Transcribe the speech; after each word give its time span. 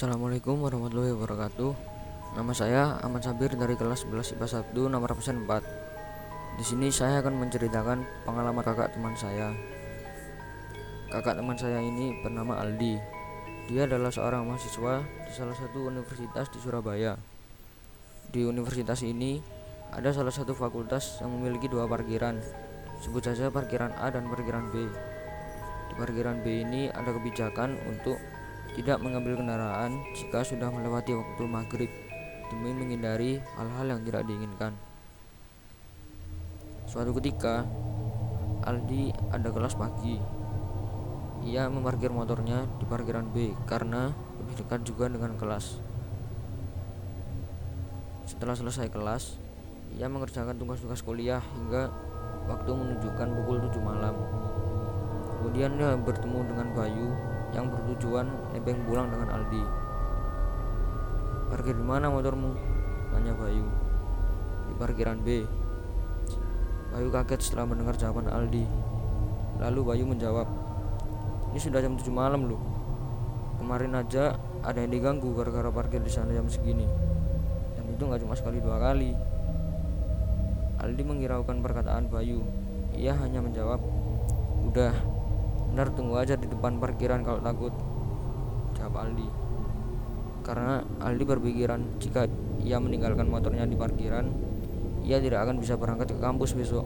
Assalamualaikum 0.00 0.64
warahmatullahi 0.64 1.12
wabarakatuh. 1.12 1.76
Nama 2.32 2.52
saya 2.56 2.96
Ahmad 3.04 3.20
Sabir 3.20 3.52
dari 3.52 3.76
kelas 3.76 4.08
11 4.08 4.32
IPA 4.32 4.64
1 4.72 4.88
nomor 4.88 5.12
absen 5.12 5.44
4. 5.44 6.56
Di 6.56 6.64
sini 6.64 6.88
saya 6.88 7.20
akan 7.20 7.36
menceritakan 7.36 8.24
pengalaman 8.24 8.64
kakak 8.64 8.96
teman 8.96 9.12
saya. 9.12 9.52
Kakak 11.12 11.36
teman 11.36 11.52
saya 11.60 11.84
ini 11.84 12.16
bernama 12.24 12.56
Aldi. 12.64 12.96
Dia 13.68 13.84
adalah 13.84 14.08
seorang 14.08 14.48
mahasiswa 14.48 15.04
di 15.04 15.32
salah 15.36 15.52
satu 15.52 15.92
universitas 15.92 16.48
di 16.48 16.58
Surabaya. 16.64 17.20
Di 18.32 18.40
universitas 18.48 19.04
ini 19.04 19.36
ada 19.92 20.16
salah 20.16 20.32
satu 20.32 20.56
fakultas 20.56 21.20
yang 21.20 21.28
memiliki 21.36 21.68
dua 21.68 21.84
parkiran. 21.84 22.40
Sebut 23.04 23.20
saja 23.20 23.52
parkiran 23.52 23.92
A 24.00 24.08
dan 24.08 24.32
parkiran 24.32 24.64
B. 24.72 24.80
Di 25.92 25.94
parkiran 26.00 26.40
B 26.40 26.64
ini 26.64 26.88
ada 26.88 27.12
kebijakan 27.12 27.76
untuk 27.84 28.16
tidak 28.78 29.02
mengambil 29.02 29.38
kendaraan 29.40 29.98
jika 30.14 30.46
sudah 30.46 30.70
melewati 30.70 31.16
waktu 31.16 31.42
maghrib 31.46 31.90
demi 32.50 32.70
menghindari 32.74 33.42
hal-hal 33.58 33.86
yang 33.96 34.00
tidak 34.06 34.22
diinginkan. 34.26 34.74
Suatu 36.90 37.14
ketika, 37.22 37.62
Aldi 38.66 39.14
ada 39.30 39.48
kelas 39.50 39.78
pagi. 39.78 40.18
Ia 41.46 41.70
memarkir 41.72 42.12
motornya 42.12 42.68
di 42.76 42.84
parkiran 42.84 43.30
B 43.32 43.56
karena 43.64 44.12
lebih 44.42 44.54
dekat 44.60 44.84
juga 44.84 45.08
dengan 45.08 45.38
kelas. 45.38 45.80
Setelah 48.28 48.58
selesai 48.58 48.92
kelas, 48.92 49.40
ia 49.96 50.06
mengerjakan 50.06 50.58
tugas-tugas 50.58 51.00
kuliah 51.00 51.40
hingga 51.56 51.88
waktu 52.50 52.70
menunjukkan 52.74 53.28
pukul 53.38 53.56
7 53.70 53.80
malam. 53.80 54.14
Kemudian 55.40 55.78
dia 55.80 55.96
bertemu 55.96 56.38
dengan 56.44 56.66
Bayu 56.76 57.08
yang 57.50 57.66
bertujuan 57.66 58.26
nebeng 58.54 58.78
pulang 58.86 59.10
dengan 59.10 59.28
Aldi. 59.40 59.64
Parkir 61.50 61.74
di 61.74 61.82
mana 61.82 62.06
motormu? 62.06 62.54
Tanya 63.10 63.34
Bayu. 63.34 63.66
Di 64.70 64.72
parkiran 64.78 65.18
B. 65.18 65.42
Bayu 66.94 67.10
kaget 67.10 67.40
setelah 67.42 67.74
mendengar 67.74 67.98
jawaban 67.98 68.30
Aldi. 68.30 68.66
Lalu 69.58 69.80
Bayu 69.82 70.04
menjawab, 70.06 70.46
ini 71.50 71.58
sudah 71.58 71.82
jam 71.82 71.98
7 71.98 72.06
malam 72.14 72.46
loh. 72.46 72.62
Kemarin 73.58 73.92
aja 73.98 74.38
ada 74.64 74.78
yang 74.80 74.94
diganggu 74.94 75.36
gara-gara 75.36 75.68
parkir 75.68 76.00
di 76.00 76.08
sana 76.08 76.32
jam 76.32 76.48
segini. 76.48 76.86
Dan 77.76 77.84
itu 77.92 78.02
nggak 78.02 78.24
cuma 78.24 78.38
sekali 78.38 78.62
dua 78.62 78.80
kali. 78.80 79.12
Aldi 80.80 81.02
menghiraukan 81.04 81.60
perkataan 81.60 82.08
Bayu. 82.08 82.40
Ia 82.96 83.12
hanya 83.20 83.44
menjawab, 83.44 83.78
udah 84.70 84.94
Benar 85.70 85.94
tunggu 85.94 86.18
aja 86.18 86.34
di 86.34 86.50
depan 86.50 86.82
parkiran 86.82 87.22
kalau 87.22 87.38
takut. 87.38 87.74
Jawab 88.74 89.06
Aldi. 89.06 89.28
Karena 90.42 90.82
Aldi 90.98 91.24
berpikiran 91.24 91.80
jika 92.02 92.26
ia 92.64 92.80
meninggalkan 92.80 93.28
motornya 93.28 93.68
di 93.68 93.76
parkiran 93.76 94.32
Ia 95.00 95.16
tidak 95.16 95.48
akan 95.48 95.56
bisa 95.60 95.80
berangkat 95.80 96.12
ke 96.12 96.18
kampus 96.20 96.52
besok. 96.52 96.84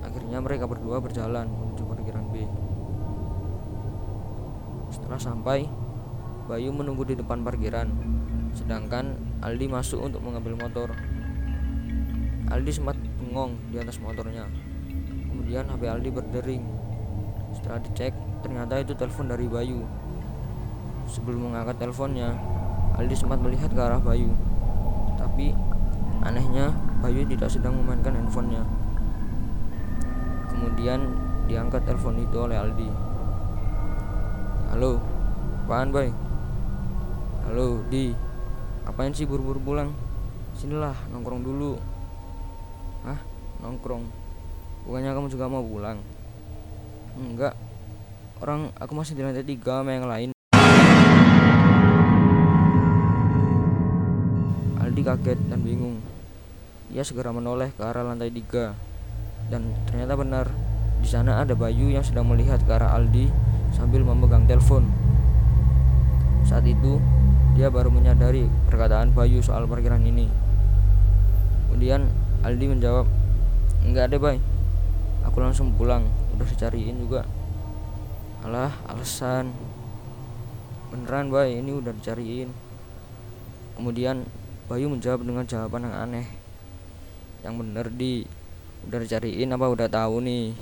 Akhirnya 0.00 0.40
mereka 0.40 0.64
berdua 0.64 1.04
berjalan 1.04 1.44
menuju 1.44 1.84
parkiran 1.84 2.24
B. 2.32 2.48
Setelah 4.88 5.20
sampai 5.20 5.68
Bayu 6.48 6.72
menunggu 6.72 7.04
di 7.04 7.12
depan 7.12 7.44
parkiran 7.44 7.92
Sedangkan 8.56 9.14
Aldi 9.44 9.68
masuk 9.68 10.00
untuk 10.00 10.24
mengambil 10.24 10.56
motor. 10.56 10.96
Aldi 12.48 12.72
sempat 12.72 12.96
bengong 13.20 13.54
di 13.68 13.76
atas 13.76 14.00
motornya. 14.00 14.48
Kemudian 15.28 15.68
HP 15.68 15.82
Aldi 15.84 16.10
berdering 16.10 16.64
setelah 17.58 17.82
dicek, 17.82 18.14
ternyata 18.46 18.78
itu 18.78 18.94
telepon 18.94 19.26
dari 19.26 19.50
Bayu. 19.50 19.82
Sebelum 21.10 21.50
mengangkat 21.50 21.82
teleponnya, 21.82 22.38
Aldi 22.94 23.18
sempat 23.18 23.42
melihat 23.42 23.74
ke 23.74 23.80
arah 23.82 23.98
Bayu. 23.98 24.30
Tapi 25.18 25.50
anehnya, 26.22 26.70
Bayu 27.02 27.26
tidak 27.26 27.50
sedang 27.50 27.74
memainkan 27.82 28.14
handphonenya. 28.14 28.62
Kemudian 30.54 31.18
diangkat 31.50 31.82
telepon 31.82 32.22
itu 32.22 32.36
oleh 32.38 32.54
Aldi. 32.54 32.88
Halo, 34.70 35.02
apaan 35.66 35.90
boy? 35.90 36.14
Halo, 37.50 37.82
Di. 37.90 38.14
Apain 38.86 39.10
sih 39.10 39.26
buru-buru 39.26 39.58
pulang? 39.58 39.90
Sinilah, 40.54 40.94
nongkrong 41.10 41.42
dulu. 41.42 41.74
Hah? 43.02 43.18
Nongkrong? 43.66 44.06
Bukannya 44.86 45.10
kamu 45.10 45.26
juga 45.26 45.50
mau 45.50 45.64
pulang? 45.64 46.17
Enggak. 47.16 47.54
Orang 48.44 48.74
aku 48.76 48.92
masih 48.92 49.16
di 49.16 49.24
lantai 49.24 49.46
tiga 49.46 49.80
sama 49.80 49.96
yang 49.96 50.06
lain. 50.10 50.30
Aldi 54.82 55.02
kaget 55.06 55.38
dan 55.48 55.60
bingung. 55.64 56.02
Ia 56.92 57.06
segera 57.06 57.32
menoleh 57.32 57.72
ke 57.72 57.80
arah 57.80 58.04
lantai 58.04 58.28
tiga. 58.28 58.76
Dan 59.48 59.72
ternyata 59.88 60.18
benar, 60.18 60.46
di 60.98 61.08
sana 61.08 61.40
ada 61.40 61.56
Bayu 61.56 61.88
yang 61.88 62.04
sedang 62.04 62.28
melihat 62.28 62.60
ke 62.66 62.70
arah 62.74 62.92
Aldi 62.98 63.30
sambil 63.72 64.04
memegang 64.04 64.44
telepon. 64.44 64.84
Saat 66.44 66.64
itu, 66.64 66.98
dia 67.56 67.68
baru 67.68 67.92
menyadari 67.92 68.48
perkataan 68.68 69.12
Bayu 69.12 69.40
soal 69.44 69.64
parkiran 69.70 70.00
ini. 70.04 70.28
Kemudian 71.68 72.08
Aldi 72.42 72.66
menjawab, 72.70 73.06
"Enggak 73.84 74.10
deh, 74.14 74.20
Bay. 74.20 74.38
Aku 75.26 75.42
langsung 75.44 75.74
pulang 75.76 76.06
udah 76.38 76.46
dicariin 76.46 77.02
juga. 77.02 77.26
Alah 78.46 78.70
alasan. 78.86 79.50
Beneran 80.94 81.34
bay 81.34 81.58
ini 81.58 81.74
udah 81.74 81.90
dicariin. 81.90 82.54
Kemudian 83.74 84.22
Bayu 84.70 84.86
menjawab 84.86 85.26
dengan 85.26 85.42
jawaban 85.42 85.90
yang 85.90 85.96
aneh. 85.98 86.26
Yang 87.42 87.54
bener 87.58 87.86
di. 87.90 88.22
Udah 88.86 89.02
dicariin 89.02 89.50
apa 89.50 89.66
udah 89.66 89.90
tahu 89.90 90.22
nih? 90.22 90.54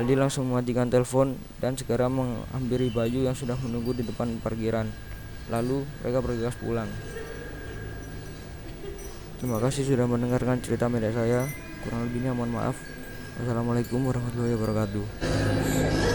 Aldi 0.00 0.14
langsung 0.16 0.48
mematikan 0.48 0.88
telepon 0.88 1.36
dan 1.60 1.76
segera 1.76 2.08
menghampiri 2.08 2.88
Bayu 2.88 3.28
yang 3.28 3.36
sudah 3.36 3.60
menunggu 3.60 3.92
di 3.92 4.06
depan 4.06 4.40
parkiran. 4.40 4.88
Lalu 5.52 5.84
mereka 6.00 6.24
bergegas 6.24 6.56
pulang. 6.56 6.88
Terima 9.38 9.62
kasih 9.62 9.86
sudah 9.86 10.10
mendengarkan 10.10 10.58
cerita 10.58 10.90
pendek 10.90 11.14
saya. 11.14 11.46
Kurang 11.86 12.10
lebihnya 12.10 12.34
mohon 12.34 12.58
maaf. 12.58 12.74
Wassalamualaikum 13.38 14.02
warahmatullahi 14.02 14.58
wabarakatuh. 14.58 16.07